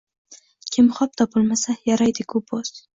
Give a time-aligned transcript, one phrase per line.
[0.77, 2.79] Kimxob topilmasa, yaraydi-ku bo’z.